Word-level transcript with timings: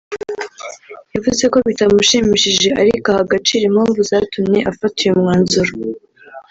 yavuze 1.13 1.43
ko 1.53 1.57
bitamushimishije 1.67 2.67
ariko 2.81 3.07
aha 3.11 3.21
agaciro 3.25 3.63
impamvu 3.67 3.99
zatumye 4.09 4.59
afata 4.71 4.97
uyu 5.01 5.15
mwanzuro 5.21 5.71